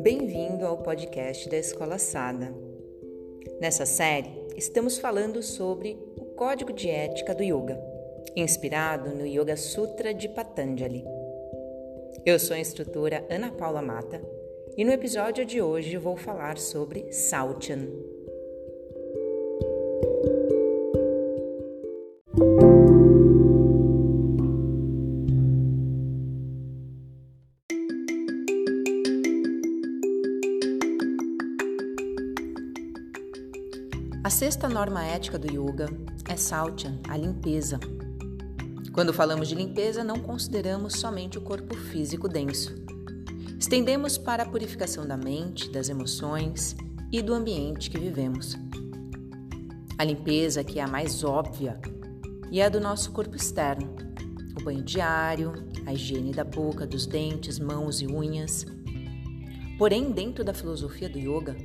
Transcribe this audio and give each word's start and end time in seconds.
Bem-vindo 0.00 0.64
ao 0.64 0.78
podcast 0.78 1.48
da 1.48 1.56
Escola 1.56 1.98
Sada. 1.98 2.54
Nessa 3.60 3.84
série, 3.84 4.30
estamos 4.56 4.98
falando 4.98 5.42
sobre 5.42 5.98
o 6.16 6.24
código 6.36 6.72
de 6.72 6.88
ética 6.88 7.34
do 7.34 7.42
yoga, 7.42 7.76
inspirado 8.36 9.10
no 9.10 9.26
Yoga 9.26 9.56
Sutra 9.56 10.14
de 10.14 10.28
Patanjali. 10.28 11.04
Eu 12.24 12.38
sou 12.38 12.56
a 12.56 12.60
instrutora 12.60 13.26
Ana 13.28 13.50
Paula 13.50 13.82
Mata 13.82 14.22
e 14.76 14.84
no 14.84 14.92
episódio 14.92 15.44
de 15.44 15.60
hoje 15.60 15.96
vou 15.96 16.16
falar 16.16 16.58
sobre 16.58 17.12
Sauchan. 17.12 17.88
A 34.28 34.30
sexta 34.30 34.68
norma 34.68 35.02
ética 35.06 35.38
do 35.38 35.50
yoga 35.50 35.88
é 36.28 36.36
Sauchan, 36.36 37.00
a 37.08 37.16
limpeza. 37.16 37.80
Quando 38.92 39.10
falamos 39.10 39.48
de 39.48 39.54
limpeza, 39.54 40.04
não 40.04 40.18
consideramos 40.18 41.00
somente 41.00 41.38
o 41.38 41.40
corpo 41.40 41.74
físico 41.74 42.28
denso. 42.28 42.74
Estendemos 43.58 44.18
para 44.18 44.42
a 44.42 44.46
purificação 44.46 45.06
da 45.06 45.16
mente, 45.16 45.70
das 45.70 45.88
emoções 45.88 46.76
e 47.10 47.22
do 47.22 47.32
ambiente 47.32 47.88
que 47.88 47.98
vivemos. 47.98 48.54
A 49.96 50.04
limpeza, 50.04 50.62
que 50.62 50.78
é 50.78 50.82
a 50.82 50.86
mais 50.86 51.24
óbvia, 51.24 51.80
e 52.50 52.60
é 52.60 52.66
a 52.66 52.68
do 52.68 52.82
nosso 52.82 53.12
corpo 53.12 53.34
externo: 53.34 53.96
o 54.60 54.62
banho 54.62 54.82
diário, 54.82 55.54
a 55.86 55.94
higiene 55.94 56.32
da 56.32 56.44
boca, 56.44 56.86
dos 56.86 57.06
dentes, 57.06 57.58
mãos 57.58 58.02
e 58.02 58.06
unhas. 58.06 58.66
Porém, 59.78 60.12
dentro 60.12 60.44
da 60.44 60.52
filosofia 60.52 61.08
do 61.08 61.18
yoga, 61.18 61.56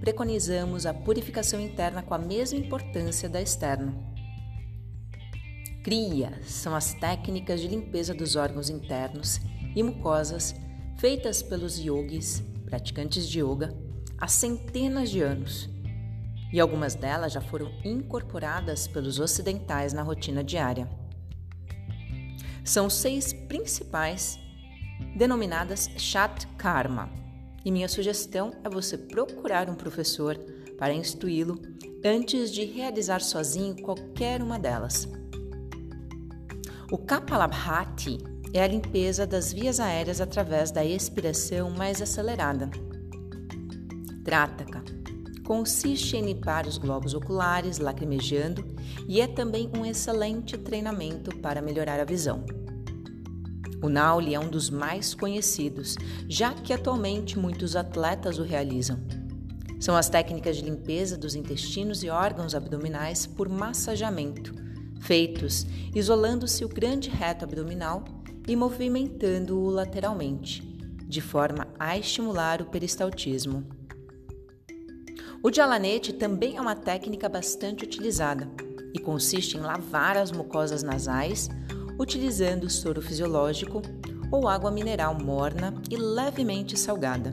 preconizamos 0.00 0.86
a 0.86 0.94
purificação 0.94 1.60
interna 1.60 2.02
com 2.02 2.14
a 2.14 2.18
mesma 2.18 2.58
importância 2.58 3.28
da 3.28 3.40
externa. 3.40 3.94
Kriya 5.82 6.40
são 6.44 6.74
as 6.74 6.94
técnicas 6.94 7.60
de 7.60 7.68
limpeza 7.68 8.14
dos 8.14 8.36
órgãos 8.36 8.68
internos 8.68 9.40
e 9.74 9.82
mucosas 9.82 10.54
feitas 10.98 11.42
pelos 11.42 11.78
yogis, 11.78 12.42
praticantes 12.64 13.28
de 13.28 13.40
yoga, 13.40 13.74
há 14.18 14.28
centenas 14.28 15.10
de 15.10 15.20
anos. 15.20 15.68
E 16.52 16.60
algumas 16.60 16.94
delas 16.94 17.32
já 17.32 17.40
foram 17.40 17.70
incorporadas 17.84 18.86
pelos 18.88 19.18
ocidentais 19.18 19.92
na 19.92 20.02
rotina 20.02 20.42
diária. 20.42 20.88
São 22.64 22.90
seis 22.90 23.32
principais, 23.32 24.38
denominadas 25.16 25.88
Shat 25.96 26.46
Karma 26.58 27.27
e 27.64 27.70
minha 27.70 27.88
sugestão 27.88 28.52
é 28.64 28.68
você 28.68 28.96
procurar 28.96 29.68
um 29.68 29.74
professor 29.74 30.38
para 30.78 30.94
instruí-lo 30.94 31.60
antes 32.04 32.52
de 32.52 32.64
realizar 32.64 33.20
sozinho 33.20 33.76
qualquer 33.82 34.42
uma 34.42 34.58
delas. 34.58 35.08
O 36.90 36.96
Kapalabhati 36.96 38.18
é 38.54 38.62
a 38.62 38.66
limpeza 38.66 39.26
das 39.26 39.52
vias 39.52 39.78
aéreas 39.78 40.20
através 40.20 40.70
da 40.70 40.84
expiração 40.84 41.70
mais 41.70 42.00
acelerada. 42.00 42.70
Trataka 44.24 44.82
consiste 45.48 46.14
em 46.14 46.26
limpar 46.26 46.66
os 46.66 46.76
globos 46.76 47.14
oculares 47.14 47.78
lacrimejando 47.78 48.62
e 49.08 49.18
é 49.18 49.26
também 49.26 49.70
um 49.74 49.84
excelente 49.84 50.58
treinamento 50.58 51.34
para 51.38 51.62
melhorar 51.62 51.98
a 51.98 52.04
visão. 52.04 52.44
O 53.80 53.88
Nauli 53.88 54.34
é 54.34 54.40
um 54.40 54.48
dos 54.48 54.70
mais 54.70 55.14
conhecidos, 55.14 55.96
já 56.28 56.52
que 56.52 56.72
atualmente 56.72 57.38
muitos 57.38 57.76
atletas 57.76 58.38
o 58.38 58.42
realizam. 58.42 58.98
São 59.78 59.96
as 59.96 60.08
técnicas 60.08 60.56
de 60.56 60.64
limpeza 60.64 61.16
dos 61.16 61.36
intestinos 61.36 62.02
e 62.02 62.10
órgãos 62.10 62.54
abdominais 62.54 63.26
por 63.26 63.48
massageamento, 63.48 64.52
feitos 65.00 65.64
isolando-se 65.94 66.64
o 66.64 66.68
grande 66.68 67.08
reto 67.08 67.44
abdominal 67.44 68.04
e 68.48 68.56
movimentando-o 68.56 69.70
lateralmente, 69.70 70.62
de 71.06 71.20
forma 71.20 71.68
a 71.78 71.96
estimular 71.96 72.60
o 72.60 72.66
peristaltismo. 72.66 73.64
O 75.40 75.50
dialanete 75.50 76.12
também 76.12 76.56
é 76.56 76.60
uma 76.60 76.74
técnica 76.74 77.28
bastante 77.28 77.84
utilizada 77.84 78.50
e 78.92 78.98
consiste 78.98 79.56
em 79.56 79.60
lavar 79.60 80.16
as 80.16 80.32
mucosas 80.32 80.82
nasais 80.82 81.48
utilizando 81.98 82.70
soro 82.70 83.02
fisiológico 83.02 83.82
ou 84.30 84.46
água 84.46 84.70
mineral 84.70 85.14
morna 85.14 85.74
e 85.90 85.96
levemente 85.96 86.78
salgada. 86.78 87.32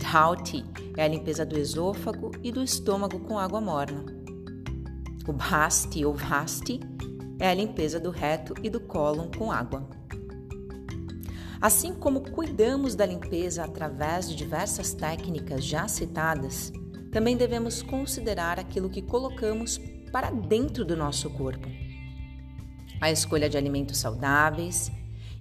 Dhauti 0.00 0.64
é 0.96 1.04
a 1.04 1.08
limpeza 1.08 1.44
do 1.44 1.58
esôfago 1.58 2.30
e 2.42 2.52
do 2.52 2.62
estômago 2.62 3.18
com 3.20 3.38
água 3.38 3.60
morna. 3.60 4.04
O 5.26 5.32
Bhasti 5.32 6.04
ou 6.04 6.14
Vasti 6.14 6.78
é 7.40 7.48
a 7.48 7.54
limpeza 7.54 7.98
do 7.98 8.10
reto 8.10 8.54
e 8.62 8.70
do 8.70 8.78
cólon 8.78 9.28
com 9.36 9.50
água. 9.50 9.88
Assim 11.60 11.94
como 11.94 12.20
cuidamos 12.20 12.94
da 12.94 13.04
limpeza 13.04 13.64
através 13.64 14.28
de 14.28 14.36
diversas 14.36 14.94
técnicas 14.94 15.64
já 15.64 15.88
citadas, 15.88 16.70
também 17.10 17.36
devemos 17.36 17.82
considerar 17.82 18.60
aquilo 18.60 18.90
que 18.90 19.02
colocamos 19.02 19.80
para 20.12 20.30
dentro 20.30 20.84
do 20.84 20.96
nosso 20.96 21.28
corpo 21.30 21.66
a 23.00 23.10
escolha 23.10 23.48
de 23.48 23.56
alimentos 23.56 23.98
saudáveis 23.98 24.90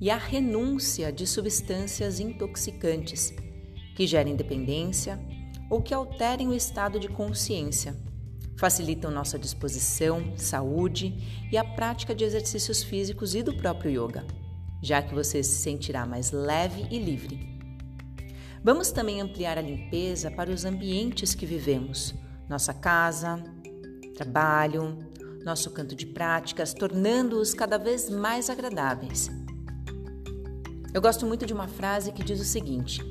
e 0.00 0.10
a 0.10 0.16
renúncia 0.16 1.12
de 1.12 1.26
substâncias 1.26 2.18
intoxicantes 2.18 3.32
que 3.94 4.06
gerem 4.06 4.34
dependência 4.34 5.20
ou 5.70 5.80
que 5.80 5.94
alterem 5.94 6.48
o 6.48 6.54
estado 6.54 6.98
de 6.98 7.08
consciência, 7.08 7.96
facilitam 8.56 9.10
nossa 9.10 9.38
disposição, 9.38 10.36
saúde 10.36 11.46
e 11.50 11.56
a 11.56 11.64
prática 11.64 12.14
de 12.14 12.24
exercícios 12.24 12.82
físicos 12.82 13.34
e 13.34 13.42
do 13.42 13.54
próprio 13.54 13.90
yoga, 13.90 14.26
já 14.82 15.02
que 15.02 15.14
você 15.14 15.42
se 15.42 15.60
sentirá 15.62 16.04
mais 16.04 16.30
leve 16.30 16.86
e 16.90 16.98
livre. 16.98 17.52
Vamos 18.62 18.92
também 18.92 19.20
ampliar 19.20 19.58
a 19.58 19.62
limpeza 19.62 20.30
para 20.30 20.50
os 20.50 20.64
ambientes 20.64 21.34
que 21.34 21.46
vivemos, 21.46 22.14
nossa 22.48 22.72
casa, 22.72 23.42
trabalho, 24.14 24.98
nosso 25.44 25.70
canto 25.70 25.94
de 25.94 26.06
práticas, 26.06 26.72
tornando-os 26.72 27.54
cada 27.54 27.78
vez 27.78 28.08
mais 28.08 28.48
agradáveis. 28.48 29.30
Eu 30.94 31.00
gosto 31.00 31.26
muito 31.26 31.46
de 31.46 31.52
uma 31.52 31.66
frase 31.66 32.12
que 32.12 32.22
diz 32.22 32.40
o 32.40 32.44
seguinte: 32.44 33.02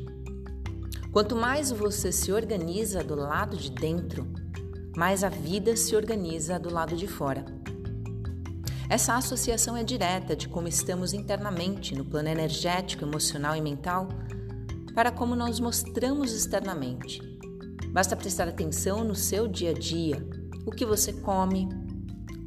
Quanto 1.12 1.36
mais 1.36 1.72
você 1.72 2.12
se 2.12 2.32
organiza 2.32 3.04
do 3.04 3.16
lado 3.16 3.58
de 3.58 3.72
dentro, 3.72 4.28
mais 4.96 5.24
a 5.24 5.30
vida 5.30 5.76
se 5.76 5.96
organiza 5.96 6.60
do 6.60 6.74
lado 6.74 6.96
de 6.96 7.08
fora. 7.08 7.46
Essa 8.90 9.16
associação 9.16 9.78
é 9.78 9.84
direta 9.84 10.36
de 10.36 10.50
como 10.50 10.68
estamos 10.68 11.14
internamente 11.14 11.96
no 11.96 12.04
plano 12.04 12.28
energético, 12.28 13.06
emocional 13.06 13.56
e 13.56 13.62
mental 13.62 14.10
para 14.94 15.12
como 15.12 15.36
nós 15.36 15.60
mostramos 15.60 16.34
externamente. 16.34 17.22
Basta 17.92 18.16
prestar 18.16 18.48
atenção 18.48 19.04
no 19.04 19.16
seu 19.16 19.48
dia 19.48 19.72
a 19.72 19.74
dia, 19.74 20.26
o 20.66 20.72
que 20.72 20.86
você 20.86 21.14
come, 21.14 21.68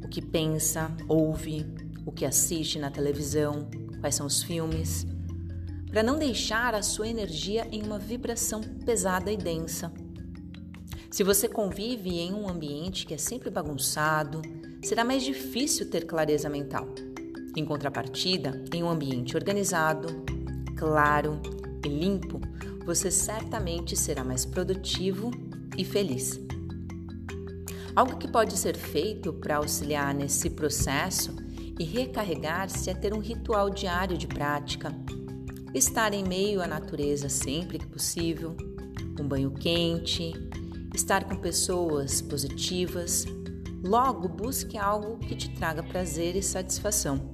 o 0.05 0.07
que 0.07 0.21
pensa, 0.21 0.95
ouve, 1.07 1.65
o 2.05 2.11
que 2.11 2.25
assiste 2.25 2.77
na 2.77 2.91
televisão, 2.91 3.67
quais 3.99 4.13
são 4.13 4.27
os 4.27 4.43
filmes, 4.43 5.03
para 5.89 6.03
não 6.03 6.19
deixar 6.19 6.75
a 6.75 6.83
sua 6.83 7.07
energia 7.07 7.67
em 7.71 7.81
uma 7.81 7.97
vibração 7.97 8.61
pesada 8.85 9.31
e 9.31 9.37
densa. 9.37 9.91
Se 11.09 11.23
você 11.23 11.47
convive 11.47 12.19
em 12.19 12.35
um 12.35 12.47
ambiente 12.47 13.07
que 13.07 13.15
é 13.15 13.17
sempre 13.17 13.49
bagunçado, 13.49 14.43
será 14.83 15.03
mais 15.03 15.23
difícil 15.23 15.89
ter 15.89 16.05
clareza 16.05 16.49
mental. 16.49 16.87
Em 17.55 17.65
contrapartida, 17.65 18.63
em 18.71 18.83
um 18.83 18.89
ambiente 18.89 19.35
organizado, 19.35 20.23
claro 20.77 21.41
e 21.83 21.89
limpo, 21.89 22.39
você 22.85 23.09
certamente 23.09 23.95
será 23.95 24.23
mais 24.23 24.45
produtivo 24.45 25.31
e 25.75 25.83
feliz. 25.83 26.44
Algo 27.95 28.17
que 28.17 28.27
pode 28.27 28.57
ser 28.57 28.75
feito 28.75 29.31
para 29.31 29.55
auxiliar 29.55 30.13
nesse 30.13 30.49
processo 30.49 31.33
e 31.79 31.85
recarregar-se 31.85 32.89
é 32.89 32.93
ter 32.93 33.13
um 33.13 33.19
ritual 33.19 33.69
diário 33.69 34.17
de 34.17 34.27
prática, 34.27 34.93
estar 35.73 36.13
em 36.13 36.21
meio 36.21 36.61
à 36.61 36.67
natureza 36.67 37.29
sempre 37.29 37.79
que 37.79 37.87
possível, 37.87 38.53
um 39.17 39.25
banho 39.25 39.49
quente, 39.51 40.33
estar 40.93 41.23
com 41.23 41.37
pessoas 41.37 42.21
positivas. 42.21 43.25
Logo, 43.81 44.27
busque 44.27 44.77
algo 44.77 45.17
que 45.17 45.33
te 45.33 45.55
traga 45.55 45.81
prazer 45.81 46.35
e 46.35 46.43
satisfação. 46.43 47.33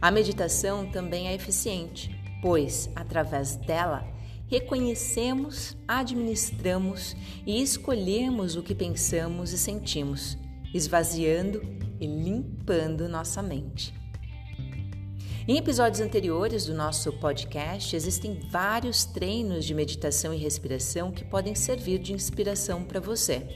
A 0.00 0.10
meditação 0.10 0.90
também 0.90 1.28
é 1.28 1.34
eficiente, 1.34 2.18
pois, 2.40 2.90
através 2.94 3.56
dela, 3.56 4.15
reconhecemos, 4.48 5.76
administramos 5.86 7.16
e 7.46 7.60
escolhemos 7.60 8.56
o 8.56 8.62
que 8.62 8.74
pensamos 8.74 9.52
e 9.52 9.58
sentimos, 9.58 10.38
esvaziando 10.72 11.62
e 12.00 12.06
limpando 12.06 13.08
nossa 13.08 13.42
mente. 13.42 13.94
Em 15.48 15.56
episódios 15.56 16.00
anteriores 16.00 16.66
do 16.66 16.74
nosso 16.74 17.12
podcast, 17.12 17.94
existem 17.94 18.40
vários 18.50 19.04
treinos 19.04 19.64
de 19.64 19.74
meditação 19.74 20.34
e 20.34 20.38
respiração 20.38 21.12
que 21.12 21.24
podem 21.24 21.54
servir 21.54 22.00
de 22.00 22.12
inspiração 22.12 22.82
para 22.82 22.98
você. 22.98 23.46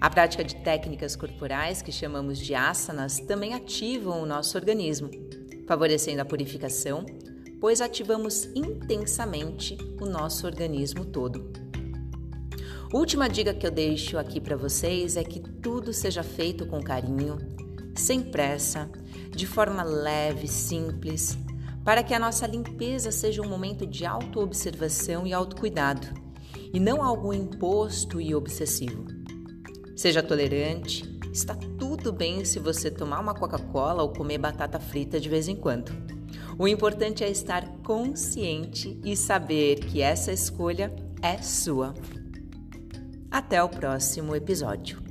A 0.00 0.08
prática 0.08 0.44
de 0.44 0.54
técnicas 0.56 1.16
corporais, 1.16 1.82
que 1.82 1.90
chamamos 1.90 2.38
de 2.38 2.54
asanas, 2.54 3.18
também 3.18 3.54
ativam 3.54 4.22
o 4.22 4.26
nosso 4.26 4.56
organismo, 4.56 5.10
favorecendo 5.66 6.22
a 6.22 6.24
purificação, 6.24 7.04
pois 7.66 7.80
ativamos 7.80 8.44
intensamente 8.54 9.76
o 10.00 10.06
nosso 10.06 10.46
organismo 10.46 11.04
todo. 11.04 11.50
Última 12.94 13.28
dica 13.28 13.52
que 13.52 13.66
eu 13.66 13.72
deixo 13.72 14.16
aqui 14.16 14.40
para 14.40 14.54
vocês 14.54 15.16
é 15.16 15.24
que 15.24 15.40
tudo 15.40 15.92
seja 15.92 16.22
feito 16.22 16.64
com 16.64 16.80
carinho, 16.80 17.38
sem 17.96 18.22
pressa, 18.22 18.88
de 19.32 19.48
forma 19.48 19.82
leve, 19.82 20.46
simples, 20.46 21.36
para 21.84 22.04
que 22.04 22.14
a 22.14 22.20
nossa 22.20 22.46
limpeza 22.46 23.10
seja 23.10 23.42
um 23.42 23.48
momento 23.48 23.84
de 23.84 24.06
autoobservação 24.06 25.26
e 25.26 25.32
autocuidado, 25.32 26.06
e 26.72 26.78
não 26.78 27.02
algo 27.02 27.34
imposto 27.34 28.20
e 28.20 28.32
obsessivo. 28.32 29.06
Seja 29.96 30.22
tolerante, 30.22 31.18
está 31.32 31.56
tudo 31.76 32.12
bem 32.12 32.44
se 32.44 32.60
você 32.60 32.92
tomar 32.92 33.18
uma 33.18 33.34
Coca-Cola 33.34 34.04
ou 34.04 34.12
comer 34.12 34.38
batata 34.38 34.78
frita 34.78 35.18
de 35.18 35.28
vez 35.28 35.48
em 35.48 35.56
quando. 35.56 36.15
O 36.58 36.66
importante 36.66 37.22
é 37.22 37.30
estar 37.30 37.66
consciente 37.84 38.98
e 39.04 39.16
saber 39.16 39.80
que 39.80 40.00
essa 40.00 40.32
escolha 40.32 40.94
é 41.22 41.40
sua. 41.42 41.94
Até 43.30 43.62
o 43.62 43.68
próximo 43.68 44.34
episódio. 44.34 45.05